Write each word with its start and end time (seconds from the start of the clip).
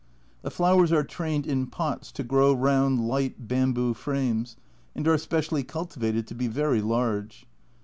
The 0.41 0.49
flowers 0.49 0.91
are 0.91 1.03
trained 1.03 1.45
in 1.45 1.67
pots 1.67 2.11
to 2.13 2.23
grow 2.23 2.53
round 2.53 3.07
light 3.07 3.47
bamboo 3.47 3.93
frames, 3.93 4.57
and 4.95 5.07
are 5.07 5.15
specially 5.15 5.63
cultivated 5.63 6.25
to 6.25 6.33
be 6.33 6.47
very 6.47 6.81
large. 6.81 7.45